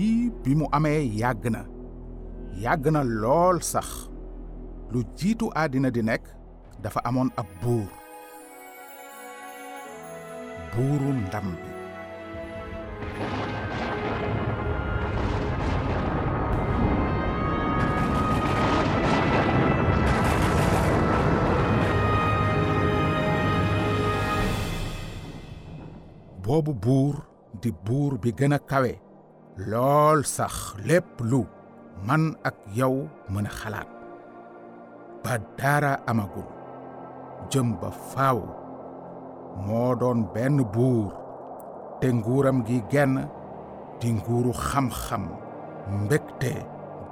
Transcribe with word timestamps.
lii 0.00 0.30
bi 0.44 0.52
mu 0.58 0.66
amee 0.76 1.00
yàgg 1.20 1.44
na 1.54 1.60
yàgg 2.64 2.84
na 2.94 3.00
sax 3.72 3.88
lu 4.92 4.98
jiitu 5.18 5.46
àddina 5.62 5.88
di 5.96 6.02
nekk 6.08 6.24
dafa 6.82 7.00
amoon 7.08 7.30
ab 7.40 7.48
buur 7.62 7.88
buuru 10.72 11.10
ndam 11.24 11.48
bi 11.60 11.68
boobu 26.44 26.72
buur 26.84 27.14
di 27.60 27.70
buur 27.84 28.12
bi 28.22 28.30
gën 28.38 28.54
a 28.56 28.58
kawe 28.70 28.92
lool 29.68 30.24
sax 30.24 30.74
lépp 30.88 31.20
lu 31.20 31.44
man 32.06 32.32
ak 32.48 32.56
yow 32.74 33.08
mën 33.28 33.46
a 33.46 33.50
xalaat. 33.60 33.88
Ba 35.24 35.36
dara 35.58 36.00
amagul. 36.06 36.48
Jëm 37.50 37.76
ba 37.80 37.90
faaw 37.90 38.40
moo 39.66 39.94
doon 40.00 40.24
benn 40.34 40.64
buur. 40.74 41.12
Te 42.00 42.08
nguuram 42.12 42.64
gi 42.66 42.78
genn 42.90 43.28
di 44.00 44.08
nguuru 44.12 44.52
xam-xam 44.52 45.24
mbégte 46.02 46.52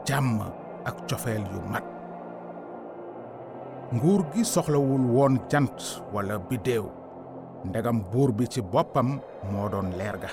jàmm 0.07 0.41
ak 0.89 0.97
cofeel 1.09 1.45
yu 1.53 1.61
mat. 1.73 1.85
Nguur 3.93 4.21
gi 4.33 4.45
soxlawul 4.45 5.05
woon 5.15 5.35
jant 5.51 5.79
wala 6.13 6.39
biddéew 6.49 6.87
ndegam 7.69 7.99
buur 8.13 8.31
bi 8.33 8.47
ci 8.49 8.61
boppam 8.63 9.21
moo 9.53 9.69
doon 9.69 9.91
leer 9.99 10.17
ga 10.23 10.31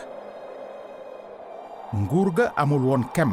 nguur 1.93 2.31
ga 2.33 2.45
amul 2.57 2.81
woon 2.85 3.03
kem 3.13 3.31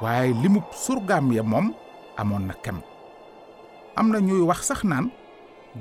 waaye 0.00 0.32
limub 0.42 0.64
surgaam 0.72 1.32
ya 1.32 1.42
moom 1.42 1.74
amoon 2.16 2.46
na 2.48 2.54
kem. 2.64 2.78
Am 3.96 4.08
na 4.10 4.18
ñuy 4.20 4.40
wax 4.48 4.60
sax 4.68 4.84
naan 4.84 5.10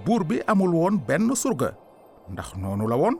buur 0.05 0.23
bi 0.23 0.41
amul 0.47 0.73
woon 0.75 0.97
benn 1.07 1.31
surga 1.35 1.71
ndax 2.31 2.55
noonu 2.57 2.87
la 2.87 2.95
woon. 2.97 3.15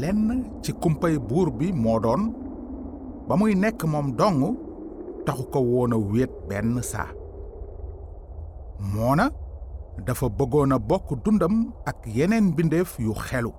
Lenn 0.00 0.44
ci 0.62 0.72
kumpay 0.72 1.18
buur 1.18 1.50
bi 1.50 1.72
moo 1.72 1.98
doon 2.00 2.32
ba 3.28 3.36
muy 3.36 3.54
nekk 3.54 3.84
moom 3.84 4.16
dong 4.16 4.56
taxu 5.26 5.44
ko 5.52 5.60
woon 5.60 5.92
a 5.92 5.96
wéet 5.98 6.30
benn 6.48 6.82
saa. 6.82 7.08
Moona 8.94 9.30
dafa 10.06 10.26
bëggoon 10.28 10.72
a 10.72 10.78
bokk 10.78 11.08
dundam 11.24 11.72
ak 11.86 12.06
yeneen 12.06 12.44
mbindeef 12.52 12.98
yu 12.98 13.12
xelu 13.14 13.52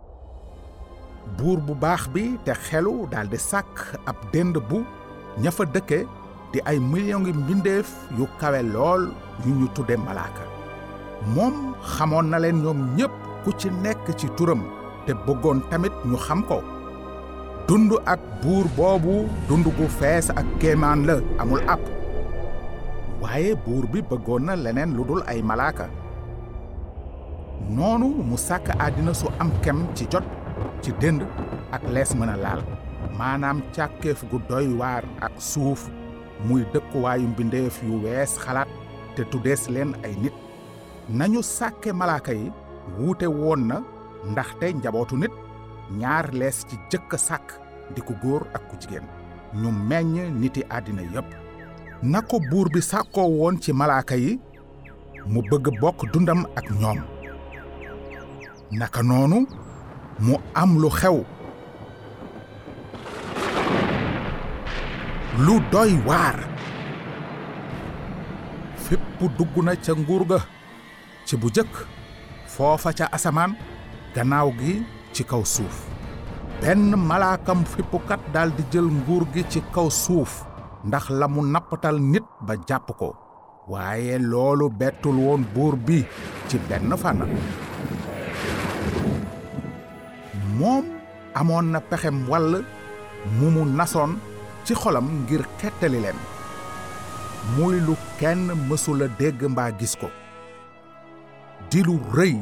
buur 1.37 1.57
bu 1.67 1.73
baax 1.83 2.07
bi 2.13 2.23
te 2.45 2.53
xelu 2.65 3.07
daldi 3.11 3.37
sàkk 3.49 3.77
ab 4.09 4.17
dend 4.33 4.55
bu 4.69 4.79
ña 5.41 5.51
fa 5.51 5.63
dëkke 5.73 5.99
di 6.53 6.59
ay 6.69 6.77
million 6.79 7.21
ngi 7.23 7.33
mbindeef 7.33 7.89
yu 8.17 8.25
kawe 8.39 8.61
lool 8.73 9.03
yu 9.45 9.51
ñu 9.59 9.67
tudde 9.75 9.95
malaaka. 9.97 10.43
Moom 11.35 11.55
xamoon 11.93 12.27
na 12.29 12.37
leen 12.39 12.61
ñoom 12.63 12.79
ñépp 12.97 13.13
ku 13.43 13.49
ci 13.59 13.69
nekk 13.83 14.05
ci 14.19 14.27
turam 14.37 14.61
te 15.05 15.11
bëggoon 15.25 15.59
tamit 15.69 15.93
ñu 16.05 16.17
xam 16.25 16.41
ko. 16.49 16.57
Dund 17.67 17.91
ak 18.05 18.19
buur 18.41 18.65
boobu 18.77 19.15
dund 19.47 19.65
gu 19.77 19.85
fees 19.99 20.29
ak 20.39 20.45
kéemaan 20.59 21.05
la 21.07 21.15
amul 21.41 21.61
ab 21.73 21.79
waaye 23.21 23.55
buur 23.65 23.85
bi 23.91 23.99
bëggoon 24.09 24.43
na 24.45 24.53
leneen 24.55 24.91
lu 24.97 25.03
dul 25.07 25.21
ay 25.31 25.41
malaaka. 25.41 25.87
Noonu 27.75 28.07
mu 28.29 28.37
sàkk 28.37 28.67
àddina 28.85 29.13
su 29.13 29.27
am 29.39 29.49
kem 29.63 29.79
ci 29.95 30.05
jot 30.11 30.23
ci 30.83 30.91
dënd 31.01 31.21
ak 31.75 31.83
lees 31.93 32.11
mën 32.19 32.29
a 32.29 32.37
laal. 32.43 32.61
Maanaam 33.17 33.61
càkkeef 33.75 34.23
gu 34.31 34.37
doy 34.49 34.67
waar 34.79 35.03
ak 35.25 35.33
suuf 35.39 35.87
muy 36.47 36.63
dëkkuwaayu 36.73 37.27
mbindeef 37.31 37.75
yu 37.87 38.01
wees 38.03 38.31
xalaat 38.43 38.67
te 39.15 39.23
tuddees 39.31 39.69
leen 39.69 39.91
ay 40.03 40.13
nit. 40.21 40.33
Nañu 41.09 41.41
sàkke 41.43 41.93
malaaka 41.93 42.33
yi 42.33 42.51
wuute 42.97 43.27
woon 43.27 43.67
na 43.67 43.77
ndaxte 44.31 44.65
njabootu 44.73 45.15
nit 45.17 45.31
ñaar 45.99 46.25
lees 46.39 46.57
ci 46.69 46.75
jëkk 46.91 47.11
sàkk 47.27 47.47
di 47.95 48.01
ku 48.01 48.13
góor 48.21 48.43
ak 48.53 48.63
ku 48.69 48.75
jigéen. 48.81 49.05
Ñu 49.61 49.69
meññ 49.89 50.31
niti 50.41 50.61
àddina 50.69 51.01
yépp. 51.13 51.29
Na 52.03 52.21
ko 52.21 52.39
buur 52.49 52.67
bi 52.73 52.81
sàkkoo 52.81 53.27
woon 53.37 53.55
ci 53.61 53.71
malaaka 53.73 54.15
yi 54.15 54.39
mu 55.31 55.41
bëgg 55.49 55.79
bokk 55.81 55.99
dundam 56.13 56.45
ak 56.55 56.67
ñoom. 56.79 56.99
Naka 58.71 59.01
noonu 59.03 59.45
mu 60.19 60.35
am 60.53 60.77
lu 60.81 60.89
xew 60.89 61.23
lu 65.45 65.59
doy 65.71 65.93
waar 66.07 66.37
fépp 68.85 69.19
dugg 69.37 69.55
na 69.65 69.73
ca 69.75 69.93
nguur 69.93 70.23
ga 70.29 70.39
ci 71.25 71.37
bu 71.37 71.47
jëkk 71.55 71.73
foofa 72.53 72.91
ca 72.97 73.05
asamaan 73.15 73.51
gannaaw 74.15 74.49
gi 74.59 74.73
ci 75.13 75.23
kaw 75.23 75.43
suuf. 75.45 75.75
Benn 76.61 76.93
malaakam 77.09 77.65
fippukat 77.65 78.21
daldi 78.33 78.63
jël 78.71 78.87
nguur 78.97 79.23
gi 79.33 79.43
ci 79.51 79.59
kaw 79.75 79.89
suuf 79.89 80.45
ndax 80.87 81.05
la 81.19 81.27
mu 81.27 81.41
nit 82.11 82.25
ba 82.45 82.53
jàpp 82.67 82.87
ko. 82.99 83.09
Waaye 83.67 84.17
loolu 84.19 84.69
bettul 84.69 85.15
woon 85.25 85.43
buur 85.53 85.75
bi 85.85 86.05
ci 86.47 86.57
benn 86.69 86.91
fànn 86.97 87.21
moom 90.59 90.85
amoon 91.39 91.71
na 91.71 91.79
pexem 91.89 92.17
wàll 92.29 92.63
mu 93.39 93.47
mu 93.55 93.63
nasoon 93.77 94.11
ci 94.65 94.73
xolam 94.81 95.07
ngir 95.23 95.43
xettali 95.59 95.99
leen. 96.03 96.19
Muy 97.55 97.79
lu 97.85 97.93
kenn 98.19 98.47
mësula 98.69 99.07
dégg 99.19 99.41
mbaa 99.51 99.71
gis 99.79 99.95
ko. 100.01 100.07
Di 101.69 101.83
lu 101.83 101.99
rëy. 102.15 102.35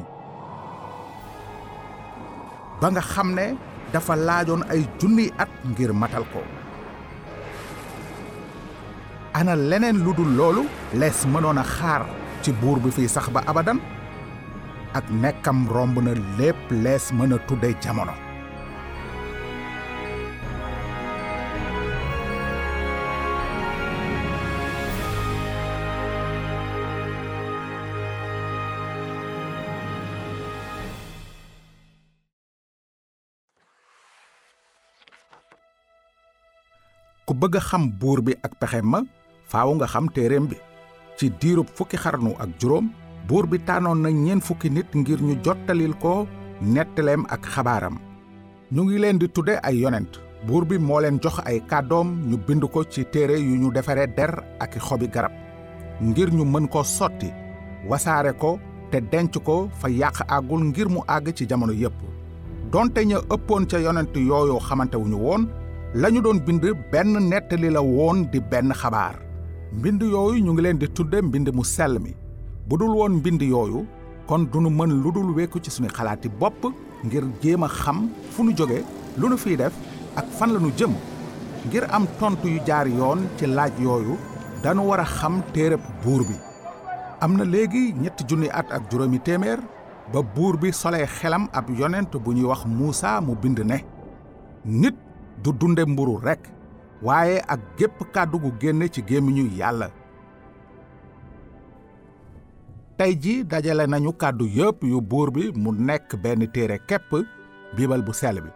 Ba 2.82 2.88
nga 2.92 3.02
xam 3.02 3.30
ne 3.38 3.46
dafa 3.94 4.16
laajoon 4.16 4.64
ay 4.70 4.82
junniy 5.00 5.30
at 5.38 5.50
ngir 5.70 5.92
matal 5.94 6.26
ko. 6.34 6.42
Ana 9.34 9.56
leneen 9.56 10.04
lu 10.04 10.14
dul 10.14 10.32
loolu 10.38 10.64
lees 11.00 11.26
mënoon 11.26 11.58
a 11.58 11.64
xaar 11.64 12.04
ci 12.42 12.52
buur 12.52 12.80
bi 12.84 12.92
fiy 12.92 13.08
sax 13.08 13.30
ba 13.30 13.42
abadan? 13.48 13.80
Ak 14.94 15.08
nekkam 15.08 15.68
romb 15.72 15.96
na 16.04 16.12
lépp 16.38 16.60
lees 16.84 17.12
jamono. 17.84 18.12
Ku 37.32 37.38
bëgg 37.40 37.56
a 37.56 37.62
xam 37.64 37.88
buur 37.96 38.20
bi 38.20 38.36
ak 38.44 38.60
pexem 38.60 38.84
ma 38.92 39.00
faaw 39.48 39.72
nga 39.80 39.88
xam 39.88 40.12
téereem 40.12 40.46
bi. 40.52 40.58
Ci 41.16 41.32
diirub 41.40 41.70
fukki 41.76 41.96
xarnu 41.96 42.36
ak 42.36 42.50
juróom 42.60 42.92
buur 43.32 43.48
bi 43.48 43.58
tànnoon 43.68 44.00
na 44.04 44.10
ñeen 44.12 44.42
fukki 44.48 44.70
nit 44.76 44.90
ngir 45.00 45.20
ñu 45.28 45.36
jottalil 45.46 45.94
ko 46.04 46.28
nettaleem 46.74 47.22
ak 47.36 47.44
xabaaram. 47.54 47.96
Ñu 48.74 48.82
ngi 48.84 48.98
leen 49.00 49.18
di 49.22 49.28
tudde 49.36 49.54
ay 49.68 49.76
yonent. 49.82 50.12
Buur 50.48 50.66
bi 50.70 50.76
moo 50.78 51.00
leen 51.00 51.18
jox 51.24 51.38
ay 51.50 51.62
kàddoom 51.70 52.08
ñu 52.30 52.36
bind 52.48 52.64
ko 52.74 52.84
ci 52.92 53.06
téere 53.06 53.36
yu 53.40 53.56
ñu 53.62 53.72
der 53.72 54.32
ak 54.60 54.74
xobi 54.88 55.08
garab. 55.08 55.32
Ngir 56.02 56.30
ñu 56.34 56.44
mën 56.44 56.68
ko 56.68 56.84
sotti 56.84 57.30
wasaare 57.90 58.34
ko 58.38 58.60
te 58.92 59.00
denc 59.12 59.38
ko 59.48 59.70
fa 59.80 59.88
yàq 59.90 60.18
àggul 60.28 60.64
ngir 60.70 60.90
mu 60.90 61.00
àgg 61.08 61.32
ci 61.34 61.46
jamono 61.50 61.72
yépp. 61.74 62.00
Donte 62.72 63.00
ña 63.06 63.18
ëppoon 63.36 63.66
ca 63.70 63.78
yonent 63.80 64.14
yooyu 64.16 64.60
xamante 64.60 64.96
wuñu 64.98 65.16
woon 65.16 65.48
doon 66.24 66.40
bind 66.46 66.64
benn 66.92 67.30
nettali 67.30 67.70
la 67.70 67.82
woon 67.82 68.28
di 68.32 68.40
benn 68.42 68.74
xabaar. 68.74 69.16
Mbind 69.74 70.02
yooyu 70.02 70.44
ñu 70.44 70.52
ngi 70.54 70.62
leen 70.62 70.78
di 70.80 70.88
tudde 70.90 71.22
mbind 71.22 71.48
mu 71.54 71.64
sell 71.64 71.98
mi 72.00 72.12
bu 72.72 72.78
dul 72.80 72.94
woon 72.96 73.14
mbind 73.20 73.42
yooyu 73.42 73.86
kon 74.28 74.46
dunu 74.54 74.70
mën 74.70 74.90
lu 75.04 75.34
wekku 75.36 75.60
ci 75.60 75.70
suñu 75.70 75.90
xalaati 75.98 76.30
bopp 76.40 76.64
ngir 77.04 77.24
jéem 77.42 77.64
a 77.64 77.68
xam 77.68 78.08
fu 78.32 78.44
nu 78.44 78.54
jóge 78.56 78.80
lu 79.18 79.28
nu 79.30 79.36
def 79.58 79.74
ak 80.16 80.26
fan 80.38 80.54
la 80.54 80.60
nu 80.60 80.72
jëm. 80.78 80.94
Ngir 81.68 81.84
am 81.92 82.08
tontu 82.20 82.48
yu 82.48 82.60
jaar 82.66 82.88
yoon 82.88 83.28
ci 83.38 83.46
laaj 83.46 83.74
yooyu 83.80 84.16
danu 84.64 84.84
war 84.88 85.00
a 85.02 85.04
xam 85.06 85.42
téereb 85.54 85.82
buur 86.04 86.24
bi. 86.24 86.36
Am 87.20 87.36
na 87.38 87.44
léegi 87.44 87.94
ñetti 88.02 88.24
junni 88.28 88.48
at 88.50 88.72
ak 88.72 88.90
juróomi 88.90 89.20
téeméer 89.20 89.60
ba 90.14 90.22
buur 90.22 90.56
bi 90.58 90.72
solee 90.72 91.06
xelam 91.06 91.50
ab 91.52 91.70
yonent 91.70 92.12
bu 92.24 92.32
ñuy 92.34 92.46
wax 92.46 92.64
Muusa 92.66 93.20
mu 93.22 93.36
bind 93.36 93.60
ne 93.60 93.84
nit 94.66 94.96
du 95.44 95.52
dunde 95.52 95.84
mburu 95.86 96.18
rekk 96.24 96.48
waaye 97.04 97.42
ak 97.48 97.60
gépp 97.78 98.00
kàddu 98.14 98.40
gu 98.40 98.52
génne 98.62 98.88
ci 98.90 99.02
gémmiñu 99.06 99.50
yàlla 99.58 99.90
tey 103.02 103.16
ji 103.24 103.34
dajale 103.52 103.86
nañu 103.88 104.12
kàddu 104.22 104.46
yépp 104.58 104.84
yu 104.84 105.02
buur 105.02 105.32
bi 105.36 105.44
mu 105.56 105.72
nekk 105.88 106.16
benn 106.24 106.46
téere 106.54 106.78
képp 106.88 107.12
biibal 107.76 108.02
bu 108.06 108.14
sell 108.14 108.38
bi. 108.42 108.50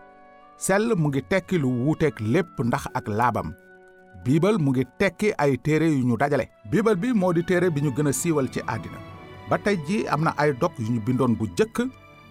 Sell 0.58 0.94
mu 0.96 1.08
ngi 1.10 1.22
tekki 1.30 1.58
lu 1.58 1.70
wuuteeg 1.84 2.14
lépp 2.34 2.60
ndax 2.64 2.84
ak 2.94 3.08
laabam. 3.08 3.50
Biibal 4.26 4.58
mu 4.60 4.70
ngi 4.72 4.84
tekki 5.00 5.32
ay 5.38 5.58
téere 5.58 5.88
yu 5.90 6.06
ñu 6.06 6.18
dajale. 6.18 6.46
Biibal 6.72 6.96
bi 6.96 7.14
moo 7.14 7.34
di 7.34 7.42
téere 7.44 7.70
bi 7.72 7.82
ñu 7.82 7.90
gën 7.98 8.08
a 8.08 8.12
siiwal 8.14 8.48
ci 8.54 8.60
àddina. 8.74 9.00
Ba 9.50 9.58
tey 9.58 9.78
ji 9.88 10.06
am 10.08 10.22
na 10.24 10.32
ay 10.38 10.54
dog 10.62 10.72
yu 10.78 10.94
ñu 10.94 11.00
bindoon 11.06 11.34
bu 11.40 11.46
jëkk 11.58 11.78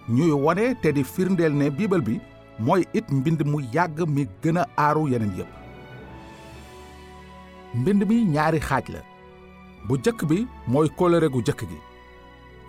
ñuy 0.09 0.31
wone 0.31 0.75
te 0.81 0.91
di 0.93 1.03
firndeel 1.03 1.53
ne 1.53 1.69
biibal 1.69 2.01
bi 2.01 2.19
mooy 2.59 2.85
it 2.93 3.09
mbind 3.11 3.41
mu 3.45 3.59
yàgg 3.73 3.99
mi 4.07 4.23
gën 4.43 4.57
a 4.57 4.65
aaru 4.77 5.07
yeneen 5.11 5.33
yépp. 5.37 5.51
Mbind 7.75 8.07
mi 8.07 8.23
ñaari 8.25 8.59
xaaj 8.59 8.85
la. 8.93 8.99
Bu 9.87 9.97
jëkk 10.03 10.23
bi 10.29 10.47
mooy 10.67 10.87
kóllëre 10.97 11.27
gu 11.29 11.41
jëkk 11.43 11.61
gi 11.69 11.77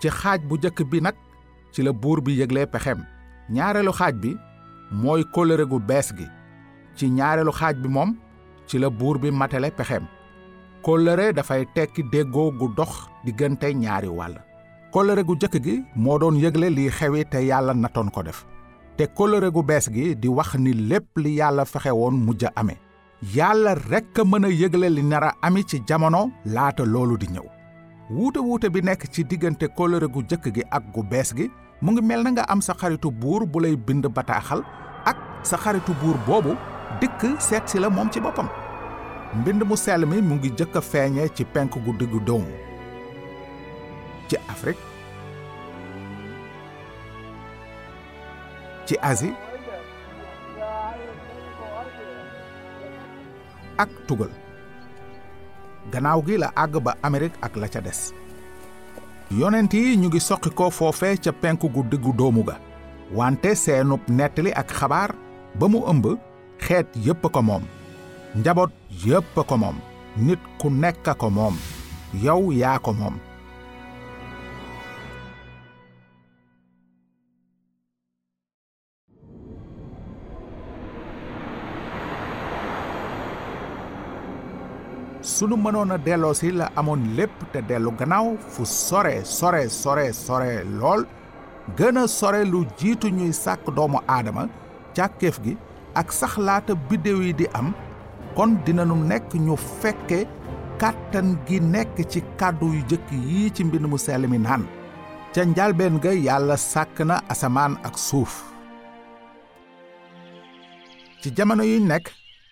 ci 0.01 0.09
xaaj 0.09 0.39
bu 0.47 0.55
jëkk 0.63 0.79
bi 0.91 0.99
nag 1.01 1.15
ci 1.71 1.81
la 1.83 1.91
buur 1.93 2.21
bi 2.21 2.33
yëgle 2.39 2.65
pexem. 2.67 2.99
ñaareelu 3.49 3.91
xaaj 3.91 4.13
bi 4.21 4.31
mooy 4.91 5.23
kóllëre 5.33 5.65
gu 5.67 5.79
bees 5.79 6.13
gi. 6.17 6.27
ci 6.95 7.09
ñaareelu 7.09 7.51
xaaj 7.51 7.75
bi 7.81 7.87
moom 7.87 8.15
ci 8.67 8.77
la 8.79 8.89
buur 8.89 9.17
bi 9.19 9.31
matale 9.31 9.71
pexem. 9.71 10.03
kóllëre 10.83 11.33
dafay 11.33 11.65
tekki 11.75 12.03
déggoo 12.11 12.51
gu 12.59 12.67
dox 12.77 12.91
diggante 13.25 13.73
ñaari 13.73 14.07
wàll. 14.07 14.35
kóllëre 14.93 15.23
gu 15.23 15.35
jëkk 15.41 15.55
gi 15.63 15.83
moo 15.95 16.17
doon 16.19 16.35
yëgle 16.37 16.69
liy 16.69 16.89
xewi 16.89 17.25
te 17.25 17.37
yàlla 17.45 17.73
natoon 17.73 18.09
ko 18.11 18.23
def. 18.23 18.45
te 18.97 19.03
kóllëre 19.17 19.51
gu 19.51 19.63
bees 19.63 19.89
gi 19.93 20.15
di 20.15 20.27
wax 20.27 20.55
ni 20.55 20.73
lépp 20.73 21.17
li 21.17 21.35
yàlla 21.39 21.65
fexe 21.65 21.91
woon 21.91 22.15
mujj 22.25 22.43
a 22.45 22.51
amee. 22.55 22.77
yàlla 23.35 23.73
rekk 23.89 24.19
mën 24.25 24.45
a 24.45 24.49
yëgle 24.49 24.89
li 24.89 25.03
nar 25.03 25.23
a 25.23 25.31
ami 25.41 25.63
ci 25.65 25.79
jamono 25.87 26.31
laata 26.45 26.83
loolu 26.85 27.17
di 27.17 27.25
ñëw 27.27 27.56
wuute 28.09 28.39
wuute 28.39 28.69
bi 28.71 28.81
nekk 28.81 29.03
ci 29.11 29.23
diggante 29.23 29.67
kóllëre 29.77 30.07
gu 30.07 30.21
jëkk 30.29 30.45
gi 30.55 30.63
ak 30.71 30.83
gu 30.93 31.03
bees 31.03 31.33
gi 31.37 31.49
mu 31.81 31.91
ngi 31.91 32.01
mel 32.01 32.23
nga 32.31 32.43
am 32.47 32.61
sa 32.61 32.73
xaritu 32.73 33.11
buur 33.11 33.45
bu 33.45 33.59
lay 33.59 33.75
bind 33.75 34.05
bataaxal 34.07 34.63
ak 35.05 35.17
sa 35.43 35.57
xaritu 35.57 35.91
buur 36.01 36.15
boobu 36.27 36.55
dikk 37.01 37.21
seet 37.39 37.67
si 37.69 37.79
la 37.79 37.89
moom 37.89 38.09
ci 38.11 38.19
boppam. 38.19 38.47
Mbind 39.35 39.63
mu 39.67 39.75
sell 39.75 40.05
mi 40.05 40.21
mu 40.21 40.35
ngi 40.35 40.49
jëkk 40.57 40.75
a 40.75 40.81
ci 41.35 41.43
penk 41.45 41.73
gu 41.85 41.91
diggu 41.99 42.19
doomu 42.19 42.47
ci 44.27 44.35
Afrique 44.49 44.79
ci 48.85 48.95
Asie 49.01 49.33
ak 53.77 53.89
tugal 54.07 54.31
gannaaw 55.91 56.19
gi 56.27 56.37
la 56.37 56.49
àgg 56.63 56.75
ba 56.85 56.95
Amérique 57.03 57.37
ak 57.41 57.55
la 57.55 57.67
ca 57.67 57.81
des. 57.81 58.13
Yonent 59.31 59.73
yi 59.73 59.97
ñu 59.97 60.07
ngi 60.07 60.19
soqi 60.19 60.49
ko 60.49 60.69
foofe 60.69 61.17
ca 61.23 61.31
penk 61.31 61.61
gu 61.73 61.83
diggu 61.91 62.13
doomu 62.13 62.43
ga. 62.43 62.55
Wante 63.13 63.55
seenub 63.55 64.01
nettali 64.07 64.51
ak 64.53 64.71
xabaar 64.71 65.11
ba 65.59 65.67
mu 65.67 65.79
ëmb 65.91 66.05
xeet 66.59 66.87
yépp 67.05 67.23
ko 67.31 67.41
moom. 67.41 67.63
Njaboot 68.35 68.71
yépp 69.05 69.35
ko 69.47 69.57
moom. 69.57 69.75
Nit 70.17 70.39
ku 70.59 70.69
nekk 70.69 71.07
ko 71.17 71.29
moom. 71.29 71.55
Yow 72.23 72.51
yaa 72.51 72.79
ko 72.79 72.93
moom 72.93 73.15
sunu 85.37 85.55
mënoon 85.63 85.91
a 85.95 85.97
delloo 86.05 86.33
si 86.39 86.51
la 86.59 86.67
amoon 86.79 87.01
lépp 87.17 87.37
te 87.53 87.59
dellu 87.69 87.91
gannaaw 87.99 88.27
fu 88.53 88.65
sore 88.65 89.15
sore 89.37 89.63
sore 89.81 90.05
sore 90.25 90.51
lool 90.79 91.01
gën 91.77 91.97
a 92.03 92.07
sore 92.07 92.41
lu 92.51 92.59
jiitu 92.79 93.07
ñuy 93.17 93.33
sàkk 93.43 93.65
doomu 93.75 93.99
aadama 94.15 94.43
càkkeef 94.95 95.37
gi 95.43 95.53
ak 95.99 96.07
sax 96.19 96.33
laata 96.47 96.73
biddéew 96.89 97.19
yi 97.25 97.33
di 97.39 97.45
am 97.59 97.67
kon 98.35 98.51
dinanu 98.65 98.95
nekk 99.09 99.29
ñu 99.45 99.55
fekke 99.81 100.19
kàttan 100.81 101.27
gi 101.47 101.57
nekk 101.73 101.95
ci 102.11 102.19
kàddu 102.39 102.67
yu 102.75 102.81
jëkk 102.89 103.07
yii 103.29 103.49
ci 103.55 103.61
mbind 103.63 103.85
mu 103.91 103.97
sell 103.97 104.23
mi 104.31 104.37
naan. 104.37 104.63
Ca 105.33 105.41
njalbeen 105.45 105.95
ga 106.03 106.11
yàlla 106.27 106.55
sàkk 106.71 106.97
na 107.09 107.15
asamaan 107.31 107.73
ak 107.87 107.95
suuf. 108.07 108.33
Ci 111.21 111.27
jamono 111.37 111.63
yuy 111.63 111.81
nekk 111.91 112.05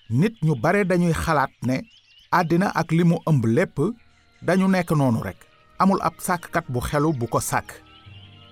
nit 0.10 0.36
ñu 0.46 0.54
bare 0.64 0.82
dañuy 0.90 1.14
xalaat 1.24 1.52
ne 1.68 1.76
àddina 2.32 2.72
ak 2.76 2.92
li 2.92 3.04
mu 3.04 3.18
ëmb 3.30 3.46
lépp 3.46 3.78
dañu 4.42 4.68
nekk 4.68 4.92
noonu 4.92 5.22
rekk 5.24 5.42
amul 5.80 6.00
ab 6.02 6.14
sàkkkat 6.20 6.66
bu 6.70 6.80
xelu 6.80 7.14
bu 7.14 7.28
ko 7.28 7.40
sàkk. 7.40 7.72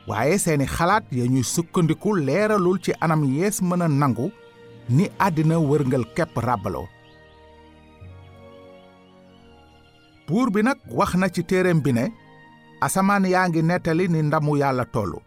Waaye 0.08 0.38
seeni 0.38 0.66
xalaat 0.68 1.04
ya 1.12 1.26
ñuy 1.26 1.44
sukkandiku 1.44 2.16
leeralul 2.16 2.80
ci 2.84 2.92
anam 3.02 3.24
yees 3.24 3.62
mën 3.62 3.82
a 3.82 3.88
nangu 3.88 4.32
ni 4.90 5.08
àddina 5.20 5.58
wërngal 5.60 6.04
kepp 6.16 6.36
ràbbaloo. 6.38 6.88
Buur 10.28 10.52
bi 10.52 10.62
nag 10.64 10.78
wax 10.92 11.16
na 11.16 11.30
ci 11.30 11.44
téereem 11.44 11.80
bi 11.82 11.92
ne 11.94 12.12
asamaan 12.82 13.26
yaa 13.26 13.48
ngi 13.50 13.62
nettali 13.64 14.08
ni 14.08 14.22
ndamu 14.24 14.58
yàlla 14.58 14.86
tollu 14.86 15.20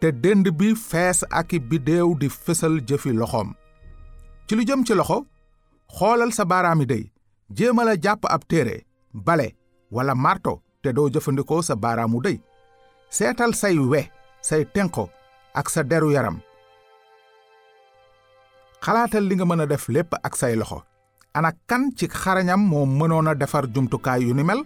te 0.00 0.12
dënd 0.12 0.48
bi 0.58 0.74
fees 0.74 1.24
ak 1.30 1.52
i 1.52 1.58
biddéew 1.60 2.14
di 2.18 2.28
fësal 2.28 2.80
jëfi 2.88 3.12
loxoom. 3.12 3.52
Ci 4.46 4.54
lu 4.56 4.64
jëm 4.64 4.84
ci 4.86 4.94
loxo 4.94 5.26
xoolal 5.96 6.32
sa 6.32 6.44
baaraami 6.44 6.86
jéemal 7.56 7.88
a 7.88 7.94
jàpp 8.00 8.24
ab 8.28 8.42
téere 8.48 8.84
bale 9.12 9.54
wala 9.90 10.14
marto 10.14 10.62
te 10.82 10.92
doo 10.92 11.08
jëfandikoo 11.10 11.62
sa 11.62 11.74
baaraamu 11.76 12.20
dey 12.22 12.40
seetal 13.10 13.54
say 13.54 13.78
we 13.78 14.08
say 14.40 14.64
tenqo 14.64 15.08
ak 15.54 15.68
sa 15.70 15.82
deru 15.82 16.12
yaram. 16.12 16.40
Xalaatal 18.84 19.24
li 19.26 19.34
nga 19.34 19.44
mën 19.44 19.60
a 19.60 19.66
def 19.66 19.88
lépp 19.88 20.14
ak 20.22 20.36
say 20.36 20.54
loxo. 20.56 20.82
Ana 21.34 21.50
kan 21.66 21.90
ci 21.96 22.06
xarañam 22.08 22.60
moo 22.60 22.86
mënoon 22.86 23.28
a 23.28 23.34
defar 23.34 23.66
jumtukaay 23.74 24.22
yu 24.22 24.34
ni 24.34 24.44
mel? 24.44 24.62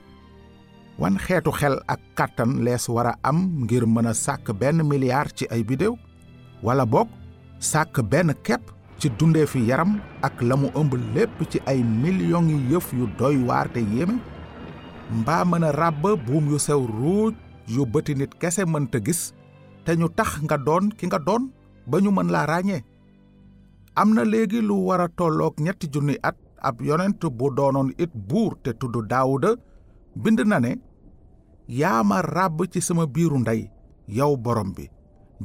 Wan 0.98 1.16
xeetu 1.18 1.50
xel 1.52 1.80
ak 1.88 2.00
kàttan 2.16 2.60
lees 2.64 2.88
war 2.88 3.06
a 3.06 3.14
am 3.22 3.64
ngir 3.64 3.86
mën 3.86 4.06
a 4.06 4.12
sàkk 4.14 4.52
benn 4.60 4.82
milliard 4.84 5.32
ci 5.36 5.46
ay 5.50 5.62
bidéew 5.64 5.94
wala 6.62 6.84
boog 6.86 7.08
sàkk 7.58 8.02
benn 8.10 8.34
kepp 8.42 8.62
ci 8.98 9.08
dundee 9.18 9.46
fi 9.46 9.60
yaram 9.68 10.00
ak 10.22 10.42
la 10.42 10.56
mu 10.56 10.68
ëmb 10.74 10.92
lépp 11.14 11.38
ci 11.50 11.58
ay 11.66 11.82
millions 11.82 12.48
yi 12.50 12.58
yëf 12.72 12.92
yu 12.92 13.06
doy 13.18 13.36
waar 13.48 13.68
te 13.72 13.80
yéeme 13.80 14.18
mbaa 15.10 15.44
mën 15.44 15.64
a 15.64 15.70
ràbb 15.72 16.02
buum 16.26 16.48
yu 16.50 16.58
sew 16.58 16.86
ruuj 16.86 17.34
yu 17.68 17.86
bëti 17.86 18.14
nit 18.14 18.32
kese 18.40 18.64
mënta 18.66 18.98
gis 19.06 19.32
te 19.84 19.92
ñu 19.96 20.08
tax 20.08 20.30
nga 20.44 20.56
doon 20.66 20.90
ki 20.98 21.06
nga 21.06 21.18
doon 21.18 21.50
ba 21.86 21.96
ñu 22.00 22.10
mën 22.10 22.30
laa 22.30 22.46
ràññee. 22.46 22.82
Am 23.94 24.14
na 24.14 24.22
lu 24.24 24.74
war 24.86 25.00
a 25.00 25.08
ñetti 25.64 25.86
junni 25.92 26.16
at 26.22 26.36
ab 26.68 26.80
yonent 26.80 27.20
bu 27.38 27.50
doonoon 27.56 27.92
it 27.98 28.10
buur 28.14 28.52
te 28.62 28.70
tudd 28.72 28.96
daawuda 29.08 29.50
bind 30.22 30.40
na 30.46 30.58
ne 30.60 30.72
yaa 31.68 32.02
ma 32.02 32.20
ràbb 32.22 32.58
ci 32.72 32.80
sama 32.80 33.06
biiru 33.06 33.38
ndey 33.38 33.70
yow 34.08 34.36
borom 34.36 34.72
bi. 34.76 34.88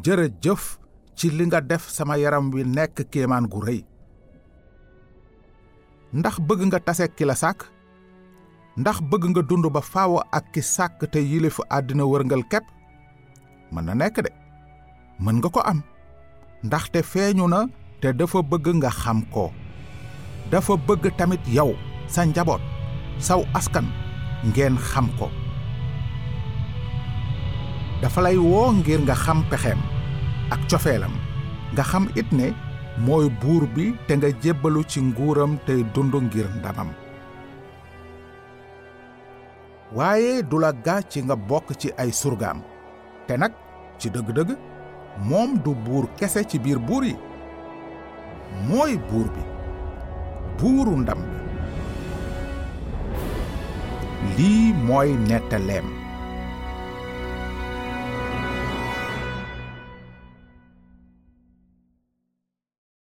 Jërëjëf 0.03 0.77
ci 1.17 1.33
li 1.33 1.43
nga 1.49 1.59
def 1.61 1.89
sama 1.89 2.15
yaram 2.21 2.53
wi 2.53 2.61
nekk 2.63 3.01
kéemaan 3.11 3.49
gu 3.49 3.59
rëy. 3.65 3.81
Ndax 6.13 6.35
bëgg 6.47 6.61
nga 6.69 6.79
tase 6.79 7.09
ki 7.15 7.25
la 7.25 7.33
sàkk? 7.35 7.65
Ndax 8.77 9.01
bëgg 9.09 9.23
nga 9.33 9.41
dund 9.41 9.65
ba 9.73 9.81
faaw 9.81 10.21
ak 10.37 10.53
ki 10.53 10.61
sàkk 10.61 11.09
te 11.11 11.19
yilifu 11.19 11.65
àddina 11.73 12.05
wërngal 12.05 12.45
kepp 12.51 12.65
mën 13.73 13.83
na 13.85 13.93
nekk 13.97 14.21
de. 14.23 14.31
Mën 15.19 15.37
nga 15.41 15.49
ko 15.49 15.59
am. 15.65 15.81
Ndaxte 16.63 17.01
feeñu 17.03 17.47
na 17.49 17.65
te 18.01 18.13
dafa 18.13 18.39
bëgg 18.41 18.67
nga 18.77 18.89
xam 19.01 19.25
ko. 19.33 19.49
Dafa 20.51 20.77
bëgg 20.87 21.09
tamit 21.17 21.41
yow 21.49 21.73
sa 22.07 22.23
njaboot 22.25 22.61
saw 23.19 23.41
askan 23.57 23.89
ngeen 24.53 24.77
xam 24.77 25.09
ko. 25.19 25.27
Dafa 28.01 28.21
lay 28.21 28.37
woo 28.37 28.71
ngir 28.71 29.01
nga 29.01 29.15
xam 29.17 29.41
pexeem 29.49 29.96
ak 30.51 30.59
cofeelam. 30.69 31.13
Nga 31.73 31.83
xam 31.83 32.05
it 32.15 32.31
ne 32.31 32.53
mooy 33.05 33.29
buur 33.41 33.67
bi 33.75 33.93
te 34.07 34.13
nga 34.17 34.29
jébbalu 34.41 34.83
ci 34.87 35.01
nguuram 35.01 35.57
tey 35.65 35.83
dund 35.93 36.13
ngir 36.15 36.47
ndamam. 36.59 36.89
Waaye 39.95 40.43
du 40.43 40.59
la 40.59 40.71
ga 40.73 41.01
ci 41.09 41.21
nga 41.23 41.35
bokk 41.35 41.75
ci 41.79 41.89
ay 41.97 42.11
surgaam. 42.11 42.61
Te 43.27 43.37
nag 43.37 43.51
ci 43.99 44.09
dëgg-dëgg 44.09 44.49
moom 45.29 45.57
du 45.63 45.71
buur 45.85 46.05
kese 46.17 46.43
ci 46.47 46.59
biir 46.59 46.79
buur 46.79 47.03
yi. 47.03 47.15
Mooy 48.69 48.97
buur 49.09 49.27
bi 49.35 49.43
buuru 50.57 50.95
ndam 50.97 51.19
bi. 51.21 51.37
Lii 54.37 54.73
mooy 54.87 55.11
nettaleem 55.29 55.96